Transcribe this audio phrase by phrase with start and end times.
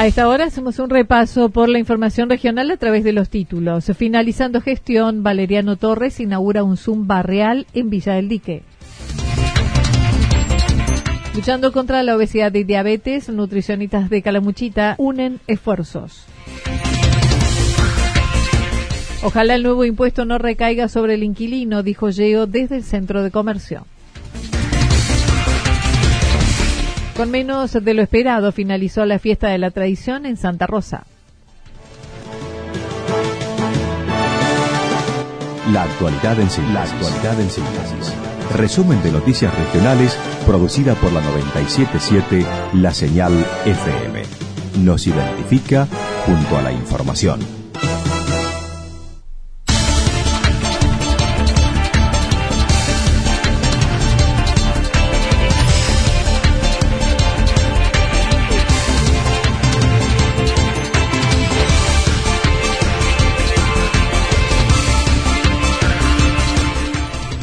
[0.00, 3.84] A esta hora hacemos un repaso por la información regional a través de los títulos.
[3.94, 8.62] Finalizando gestión, Valeriano Torres inaugura un Zoom barrial en Villa del Dique.
[11.34, 16.24] Luchando contra la obesidad y diabetes, nutricionistas de Calamuchita unen esfuerzos.
[19.22, 23.30] Ojalá el nuevo impuesto no recaiga sobre el inquilino, dijo Yeo desde el centro de
[23.30, 23.84] comercio.
[27.20, 31.04] Con menos de lo esperado finalizó la fiesta de la tradición en Santa Rosa.
[35.70, 38.14] La actualidad en síntesis.
[38.56, 42.46] Resumen de noticias regionales producida por la 977
[42.80, 43.34] La Señal
[43.66, 44.22] FM.
[44.82, 45.86] Nos identifica
[46.24, 47.59] junto a la información.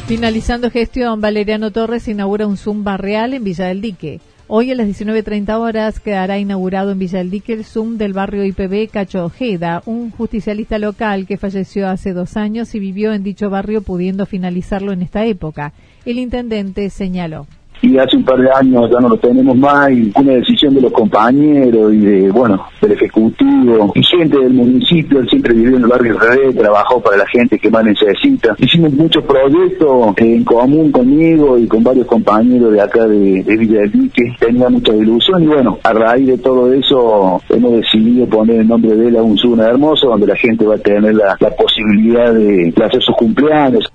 [0.07, 4.22] Finalizando gestión, Valeriano Torres inaugura un Zoom barrial en Villa del Dique.
[4.47, 8.46] Hoy a las 19.30 horas quedará inaugurado en Villa del Dique el Zoom del barrio
[8.46, 13.50] IPB Cacho Ojeda, un justicialista local que falleció hace dos años y vivió en dicho
[13.50, 15.73] barrio pudiendo finalizarlo en esta época.
[16.06, 17.46] El intendente señaló
[17.82, 20.82] y hace un par de años ya no lo tenemos más y una decisión de
[20.82, 25.84] los compañeros y de, bueno, del Ejecutivo y gente del municipio, él siempre vivió en
[25.84, 28.56] el barrio Red, trabajó para la gente que más necesita.
[28.58, 33.92] Hicimos muchos proyectos en común conmigo y con varios compañeros de acá de, Villa del
[33.92, 38.68] Dique, tenía mucha ilusión y bueno, a raíz de todo eso hemos decidido poner el
[38.68, 42.34] nombre de él a un Zuna Hermoso, donde la gente va a tener la, posibilidad
[42.34, 43.92] de hacer sus cumpleaños.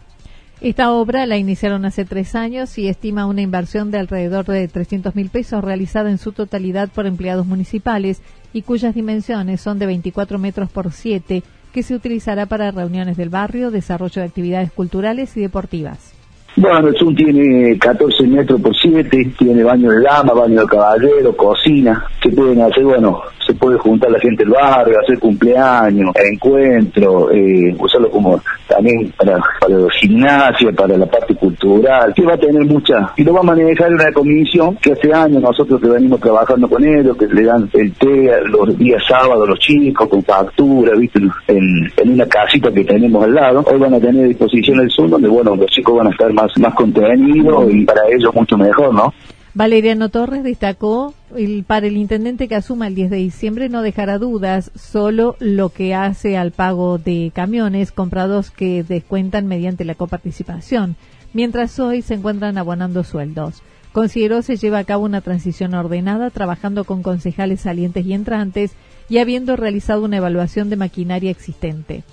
[0.63, 5.17] Esta obra la iniciaron hace tres años y estima una inversión de alrededor de 300
[5.17, 10.39] mil pesos realizada en su totalidad por empleados municipales y cuyas dimensiones son de 24
[10.39, 15.41] metros por 7 que se utilizará para reuniones del barrio, desarrollo de actividades culturales y
[15.41, 16.13] deportivas.
[16.55, 21.35] Bueno, el Zoom tiene 14 metros por 7, tiene baño de dama, baño de caballero,
[21.35, 27.31] cocina, que pueden hacer, bueno, se puede juntar la gente del barrio, hacer cumpleaños, encuentros,
[27.33, 32.39] eh, usarlo como también para, para los gimnasios, para la parte cultural, que va a
[32.39, 36.21] tener mucha, y lo va a manejar una comisión que hace años nosotros que venimos
[36.21, 40.23] trabajando con ellos, que le dan el té los días sábados a los chicos con
[40.23, 44.29] factura, viste, en, en una casita que tenemos al lado, hoy van a tener a
[44.29, 48.03] disposición el Zoom donde bueno los chicos van a estar más, más contenidos y para
[48.09, 49.13] ellos mucho mejor, ¿no?
[49.55, 54.17] Valeriano Torres destacó el, para el intendente que asuma el 10 de diciembre no dejará
[54.17, 60.97] dudas solo lo que hace al pago de camiones comprados que descuentan mediante la coparticipación,
[61.35, 63.63] mientras hoy se encuentran abonando sueldos.
[63.93, 68.73] Consideró se lleva a cabo una transición ordenada trabajando con concejales salientes y entrantes
[69.11, 72.05] y habiendo realizado una evaluación de maquinaria existente.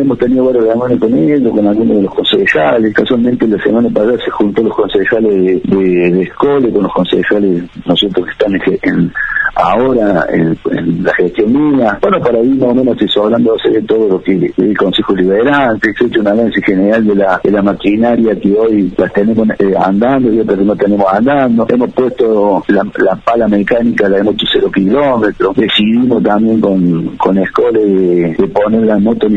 [0.00, 2.94] Hemos tenido varios reuniones con ellos, con algunos de los concejales.
[2.94, 7.94] Casualmente la semana pasada se juntó los concejales de, de, escuela con los concejales, ¿no
[7.94, 9.12] que están en,
[9.54, 10.56] ahora en,
[11.02, 11.98] la gestión mía.
[12.00, 16.04] Bueno, para ir más o menos asesorándose de todo lo que el Consejo Liberante, se
[16.04, 19.74] ha hecho un análisis general de la, de la maquinaria que hoy las tenemos eh,
[19.78, 21.66] andando y otras no tenemos andando.
[21.68, 25.56] Hemos puesto la, pala mecánica, la hemos hecho cero kilómetros.
[25.56, 29.28] Decidimos también con, con Escole de, poner la moto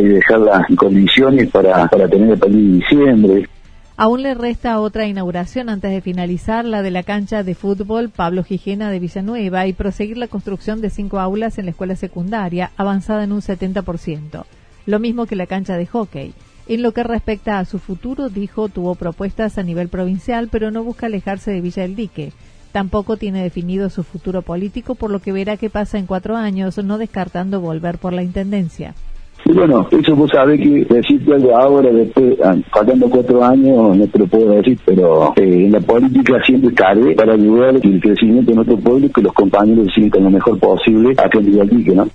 [0.00, 3.48] y dejarla en condiciones para, para tener el país de diciembre.
[3.96, 8.42] Aún le resta otra inauguración antes de finalizar la de la cancha de fútbol Pablo
[8.42, 13.22] Gijena de Villanueva y proseguir la construcción de cinco aulas en la escuela secundaria, avanzada
[13.22, 14.44] en un 70%.
[14.86, 16.34] Lo mismo que la cancha de hockey.
[16.66, 20.82] En lo que respecta a su futuro, dijo, tuvo propuestas a nivel provincial, pero no
[20.82, 22.32] busca alejarse de Villa del Dique.
[22.72, 26.76] Tampoco tiene definido su futuro político, por lo que verá qué pasa en cuatro años,
[26.78, 28.94] no descartando volver por la intendencia.
[29.46, 34.06] Y bueno, eso vos sabés que decirte algo ahora, después, ah, faltando cuatro años, no
[34.06, 38.52] te lo puedo decir, pero eh, en la política siempre cabe para ayudar el crecimiento
[38.52, 42.08] de nuestro pueblo y que los compañeros se lo mejor posible a que ¿no?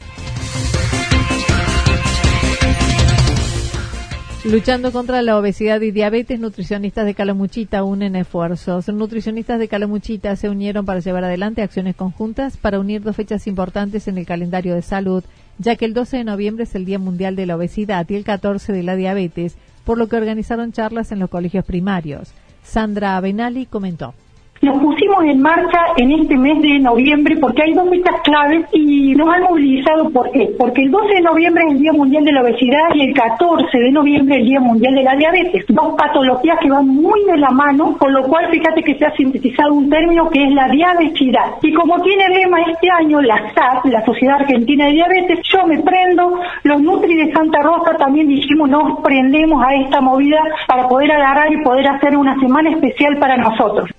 [4.45, 8.87] Luchando contra la obesidad y diabetes, nutricionistas de Calamuchita unen esfuerzos.
[8.87, 14.07] Nutricionistas de Calamuchita se unieron para llevar adelante acciones conjuntas para unir dos fechas importantes
[14.07, 15.23] en el calendario de salud
[15.59, 18.23] ya que el 12 de noviembre es el Día Mundial de la Obesidad y el
[18.23, 22.31] 14 de la Diabetes, por lo que organizaron charlas en los colegios primarios.
[22.63, 24.13] Sandra Benali comentó.
[24.61, 29.15] Nos pusimos en marcha en este mes de noviembre porque hay dos fechas claves y
[29.15, 30.09] nos han movilizado.
[30.09, 30.49] ¿Por qué?
[30.59, 33.77] Porque el 12 de noviembre es el Día Mundial de la Obesidad y el 14
[33.77, 35.63] de noviembre el Día Mundial de la Diabetes.
[35.69, 39.15] Dos patologías que van muy de la mano, con lo cual fíjate que se ha
[39.15, 41.55] sintetizado un término que es la diabesidad.
[41.61, 45.79] Y como tiene lema este año la SAP, la Sociedad Argentina de Diabetes, yo me
[45.81, 51.13] prendo, los Nutri de Santa Rosa también dijimos nos prendemos a esta movida para poder
[51.13, 53.89] agarrar y poder hacer una semana especial para nosotros.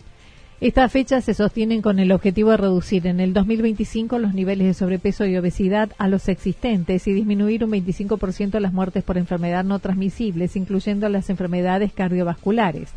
[0.61, 4.75] Estas fechas se sostienen con el objetivo de reducir en el 2025 los niveles de
[4.75, 9.79] sobrepeso y obesidad a los existentes y disminuir un 25% las muertes por enfermedad no
[9.79, 12.91] transmisibles, incluyendo las enfermedades cardiovasculares.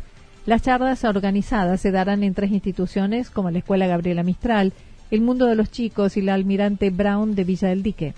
[0.44, 4.74] Las charlas organizadas se darán en tres instituciones como la Escuela Gabriela Mistral,
[5.10, 8.12] el Mundo de los Chicos y la Almirante Brown de Villa del Dique.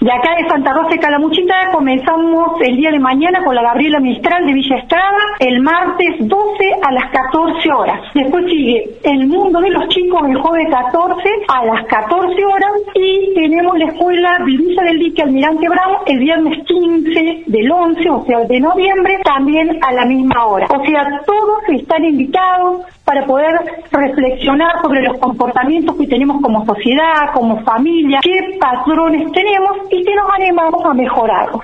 [0.00, 4.00] De acá de Santa Rosa de Calamuchita comenzamos el día de mañana con la Gabriela
[4.00, 8.00] Mistral de Villa Estrada, el martes 12 a las 14 horas.
[8.12, 13.34] Después sigue El Mundo de los Chicos el jueves 14 a las 14 horas y
[13.34, 18.40] tenemos la escuela Villa del Dique Almirante Brown el viernes 15 del 11, o sea,
[18.40, 20.66] de noviembre, también a la misma hora.
[20.70, 23.54] O sea, todos están invitados para poder
[23.90, 30.14] reflexionar sobre los comportamientos que tenemos como sociedad, como familia, qué patrones tenemos y que
[30.14, 31.62] nos animamos a mejorarlos.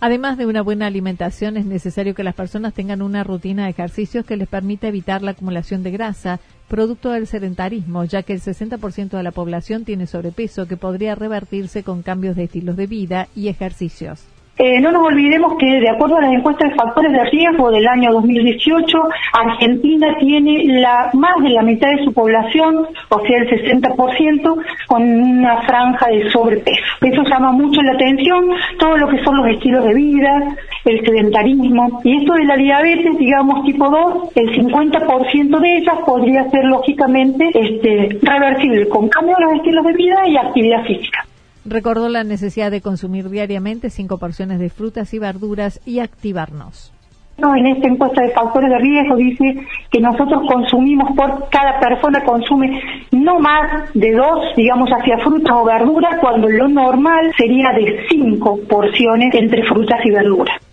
[0.00, 4.24] Además de una buena alimentación, es necesario que las personas tengan una rutina de ejercicios
[4.24, 6.38] que les permita evitar la acumulación de grasa,
[6.68, 11.82] producto del sedentarismo, ya que el 60% de la población tiene sobrepeso que podría revertirse
[11.82, 14.24] con cambios de estilos de vida y ejercicios.
[14.58, 17.86] Eh, no nos olvidemos que, de acuerdo a las encuestas de factores de riesgo del
[17.86, 18.98] año 2018,
[19.32, 25.02] Argentina tiene la, más de la mitad de su población, o sea, el 60%, con
[25.02, 26.82] una franja de sobrepeso.
[27.02, 28.50] Eso llama mucho la atención,
[28.80, 32.00] todo lo que son los estilos de vida, el sedentarismo.
[32.02, 37.48] Y esto de la diabetes, digamos, tipo 2, el 50% de ellas podría ser, lógicamente,
[37.54, 41.28] este, reversible con cambio de los estilos de vida y actividad física.
[41.68, 46.94] Recordó la necesidad de consumir diariamente cinco porciones de frutas y verduras y activarnos.
[47.36, 52.24] No, en esta encuesta de factores de riesgo dice que nosotros consumimos por cada persona
[52.24, 52.80] consume
[53.12, 58.58] no más de dos, digamos, hacia frutas o verduras, cuando lo normal sería de cinco
[58.66, 60.67] porciones entre frutas y verduras.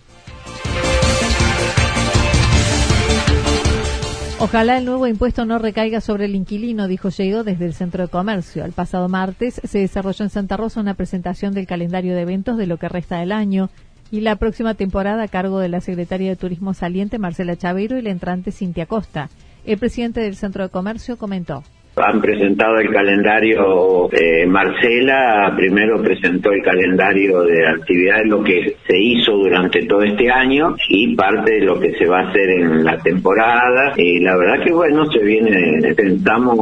[4.38, 8.10] Ojalá el nuevo impuesto no recaiga sobre el inquilino, dijo Llego desde el Centro de
[8.10, 8.66] Comercio.
[8.66, 12.66] El pasado martes se desarrolló en Santa Rosa una presentación del calendario de eventos de
[12.66, 13.70] lo que resta del año
[14.10, 18.02] y la próxima temporada a cargo de la secretaria de Turismo saliente Marcela Chaveiro y
[18.02, 19.30] la entrante Cintia Costa.
[19.64, 21.64] El presidente del Centro de Comercio comentó
[21.96, 28.98] han presentado el calendario eh, Marcela, primero presentó el calendario de actividades, lo que se
[28.98, 32.84] hizo durante todo este año y parte de lo que se va a hacer en
[32.84, 33.94] la temporada.
[33.96, 36.58] Y la verdad que bueno, se viene, intentamos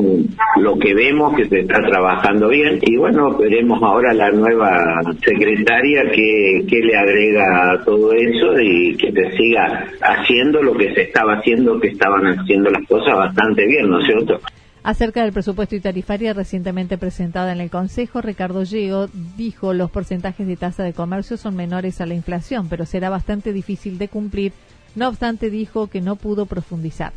[0.61, 6.11] lo que vemos que se está trabajando bien y bueno, veremos ahora la nueva secretaria
[6.13, 11.03] que, que le agrega a todo eso y que te siga haciendo lo que se
[11.03, 14.41] estaba haciendo, que estaban haciendo las cosas bastante bien, ¿no es cierto?
[14.85, 20.47] Acerca del presupuesto y tarifaria recientemente presentada en el Consejo, Ricardo Llego dijo los porcentajes
[20.47, 24.53] de tasa de comercio son menores a la inflación, pero será bastante difícil de cumplir.
[24.95, 27.15] No obstante, dijo que no pudo profundizar.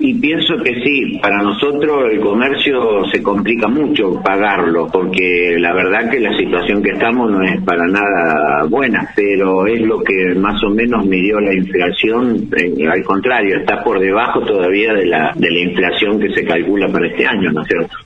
[0.00, 6.08] Y pienso que sí, para nosotros el comercio se complica mucho pagarlo, porque la verdad
[6.08, 10.62] que la situación que estamos no es para nada buena, pero es lo que más
[10.62, 12.48] o menos midió la inflación,
[12.88, 17.08] al contrario, está por debajo todavía de la, de la inflación que se calcula para
[17.08, 17.96] este año, ¿no es cierto?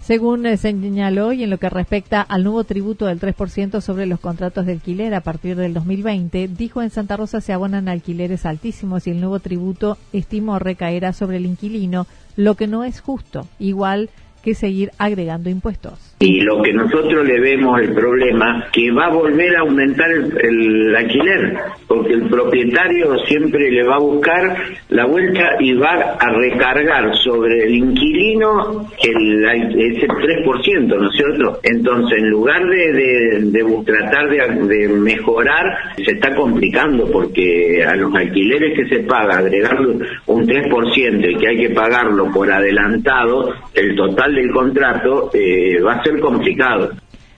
[0.00, 4.18] Según eh, señaló, y en lo que respecta al nuevo tributo del 3% sobre los
[4.18, 9.06] contratos de alquiler a partir del 2020, dijo en Santa Rosa se abonan alquileres altísimos
[9.06, 14.08] y el nuevo tributo estimó recaerá sobre el inquilino, lo que no es justo, igual
[14.42, 16.10] que seguir agregando impuestos.
[16.22, 20.94] Y lo que nosotros le vemos el problema, que va a volver a aumentar el,
[20.94, 21.56] alquiler,
[21.88, 24.54] porque el propietario siempre le va a buscar
[24.90, 29.44] la vuelta y va a recargar sobre el inquilino el,
[29.78, 31.58] ese 3%, ¿no es cierto?
[31.62, 35.64] Entonces, en lugar de, de, tratar de, de, mejorar,
[36.04, 41.48] se está complicando porque a los alquileres que se paga, agregarle un 3% y que
[41.48, 46.90] hay que pagarlo por adelantado, el total del contrato eh, va a ser complicado.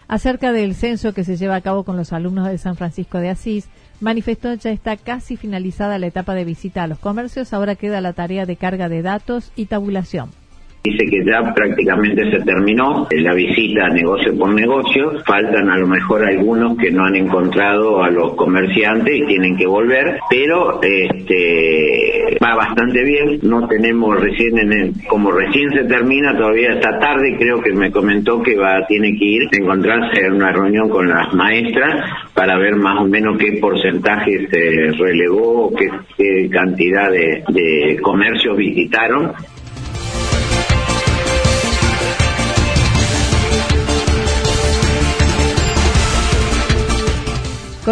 [0.09, 3.31] Acerca del censo que se lleva a cabo con los alumnos de San Francisco de
[3.31, 3.69] Asís,
[4.01, 8.13] manifestó ya está casi finalizada la etapa de visita a los comercios, ahora queda la
[8.13, 10.31] tarea de carga de datos y tabulación.
[10.85, 15.13] Dice que ya prácticamente se terminó la visita negocio por negocio.
[15.25, 19.67] Faltan a lo mejor algunos que no han encontrado a los comerciantes y tienen que
[19.67, 23.39] volver, pero este va bastante bien.
[23.43, 27.37] No tenemos recién en como recién se termina todavía esta tarde.
[27.39, 31.09] Creo que me comentó que va tiene que ir a encontrarse en una reunión con
[31.09, 37.45] las maestras para ver más o menos qué porcentaje se relegó, qué, qué cantidad de,
[37.53, 39.33] de comercios visitaron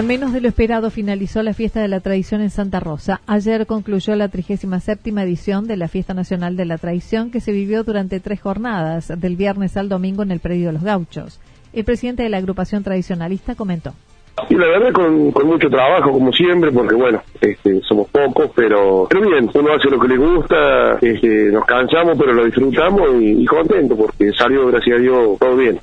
[0.00, 3.20] Con menos de lo esperado finalizó la fiesta de la tradición en Santa Rosa.
[3.26, 7.84] Ayer concluyó la 37 edición de la Fiesta Nacional de la Tradición que se vivió
[7.84, 11.38] durante tres jornadas, del viernes al domingo en el Predio de los Gauchos.
[11.74, 13.92] El presidente de la agrupación tradicionalista comentó.
[14.48, 19.50] La verdad con, mucho trabajo, como siempre, porque bueno, este, somos pocos, pero, pero bien,
[19.52, 24.32] uno hace lo que le gusta, este, nos cansamos, pero lo disfrutamos y contento, porque
[24.32, 25.78] salió, gracias a Dios, todo bien.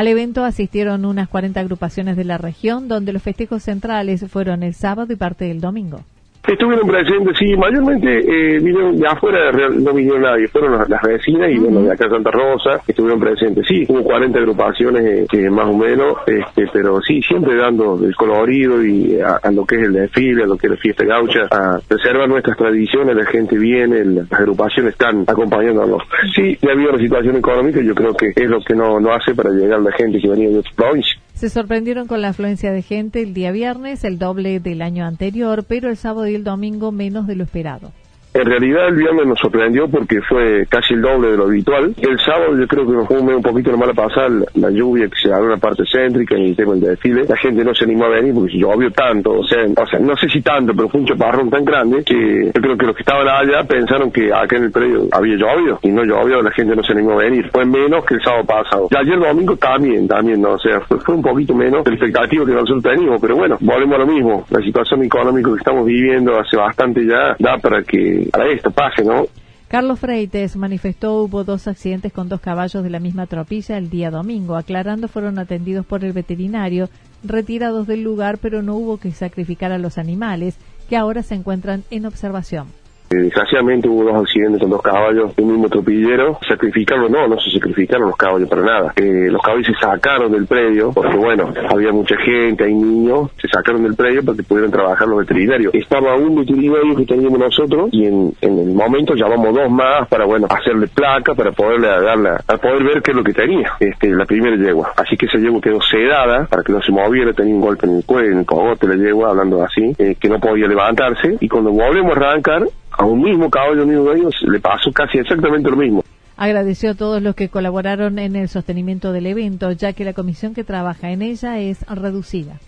[0.00, 4.72] Al evento asistieron unas 40 agrupaciones de la región, donde los festejos centrales fueron el
[4.72, 6.04] sábado y parte del domingo.
[6.46, 11.58] Estuvieron presentes, sí, mayormente eh, vinieron de afuera, no vinieron nadie, fueron las, vecinas y
[11.58, 16.14] bueno, de acá Santa Rosa estuvieron presentes, sí, hubo 40 agrupaciones eh, más o menos,
[16.26, 20.46] este, pero sí, siempre dando el colorido y a, lo que es el desfile, a
[20.46, 24.92] lo que es la fiesta gaucha, a preservar nuestras tradiciones, la gente viene, las agrupaciones
[24.92, 26.02] están acompañándonos.
[26.34, 29.34] Sí, ya habido la situación económica, yo creo que es lo que no, no hace
[29.34, 31.20] para llegar la gente que venía de otras provincias.
[31.34, 35.64] Se sorprendieron con la afluencia de gente el día viernes, el doble del año anterior,
[35.64, 37.92] pero el sábado y el domingo menos de lo esperado.
[38.32, 41.94] En realidad el viernes nos sorprendió porque fue casi el doble de lo habitual.
[42.00, 45.16] El sábado yo creo que nos fue un poquito la mala pasada la lluvia que
[45.20, 47.24] se abrió en la parte céntrica y el tema del desfile.
[47.28, 50.16] La gente no se animó a venir porque llovió tanto, o sea, o sea, no
[50.16, 53.02] sé si tanto, pero fue un chaparrón tan grande que yo creo que los que
[53.02, 56.76] estaban allá pensaron que acá en el predio había llovido y no llovió, la gente
[56.76, 57.50] no se animó a venir.
[57.50, 58.88] Fue menos que el sábado pasado.
[58.90, 60.52] Y ayer domingo también, también, ¿no?
[60.52, 63.98] o sea, fue, un poquito menos del expectativo que nosotros teníamos, pero bueno, volvemos a
[63.98, 64.44] lo mismo.
[64.50, 68.19] La situación económica que estamos viviendo hace bastante ya da para que
[68.52, 68.72] esto
[69.04, 69.26] ¿no?
[69.68, 74.10] Carlos Freites manifestó hubo dos accidentes con dos caballos de la misma tropilla el día
[74.10, 74.56] domingo.
[74.56, 76.88] Aclarando, fueron atendidos por el veterinario,
[77.22, 80.56] retirados del lugar, pero no hubo que sacrificar a los animales,
[80.88, 82.79] que ahora se encuentran en observación.
[83.10, 86.38] Desgraciadamente hubo dos accidentes con dos caballos un mismo tropillero.
[86.48, 88.92] Sacrificaron, no, no se sacrificaron los caballos para nada.
[88.94, 93.48] Eh, los caballos se sacaron del predio porque, bueno, había mucha gente, hay niños, se
[93.48, 95.74] sacaron del predio para que pudieran trabajar los veterinarios.
[95.74, 100.46] Estaba un veterinario que teníamos nosotros y en, el momento llamamos dos más para, bueno,
[100.48, 104.24] hacerle placa para poderle darle, para poder ver qué es lo que tenía este, la
[104.24, 104.92] primera yegua.
[104.96, 107.96] Así que esa yegua quedó sedada para que no se moviera, tenía un golpe en
[107.96, 111.38] el cuello, en el cogote la yegua, hablando así, eh, que no podía levantarse.
[111.40, 112.68] Y cuando volvemos a arrancar,
[113.00, 116.04] a un mismo caballo de ellos le pasó casi exactamente lo mismo.
[116.36, 120.52] Agradeció a todos los que colaboraron en el sostenimiento del evento, ya que la comisión
[120.54, 122.60] que trabaja en ella es reducida.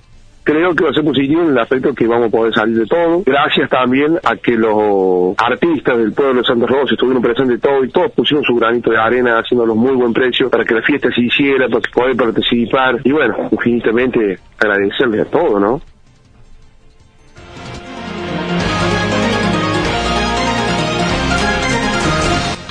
[0.44, 2.86] Creo que va a ser positivo en el aspecto que vamos a poder salir de
[2.86, 3.22] todo.
[3.24, 7.90] Gracias también a que los artistas del pueblo de Santa Rosa estuvieron presentes todo y
[7.90, 11.20] todos pusieron su granito de arena haciéndolos muy buen precio para que la fiesta se
[11.20, 13.00] hiciera, para que poder participar.
[13.04, 15.80] Y bueno, infinitamente agradecerles a todos, ¿no?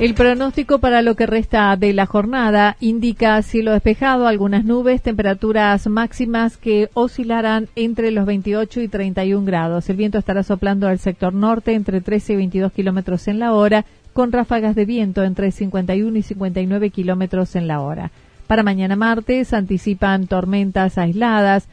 [0.00, 5.86] El pronóstico para lo que resta de la jornada indica cielo despejado, algunas nubes, temperaturas
[5.88, 9.90] máximas que oscilarán entre los 28 y 31 grados.
[9.90, 13.84] El viento estará soplando al sector norte entre 13 y 22 kilómetros en la hora,
[14.14, 18.10] con ráfagas de viento entre 51 y 59 kilómetros en la hora.
[18.46, 21.68] Para mañana martes anticipan tormentas aisladas,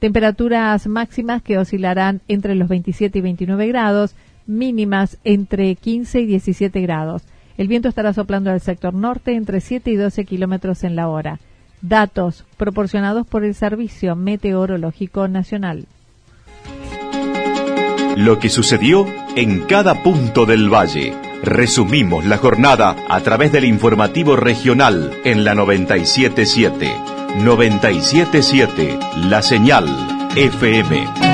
[0.00, 4.14] temperaturas máximas que oscilarán entre los 27 y 29 grados,
[4.46, 7.22] mínimas entre 15 y 17 grados.
[7.58, 11.40] El viento estará soplando al sector norte entre 7 y 12 kilómetros en la hora.
[11.82, 15.86] Datos proporcionados por el Servicio Meteorológico Nacional.
[18.16, 21.14] Lo que sucedió en cada punto del valle.
[21.42, 26.90] Resumimos la jornada a través del informativo regional en la 977.
[27.44, 28.98] 977
[29.28, 29.86] La Señal
[30.36, 31.27] FM.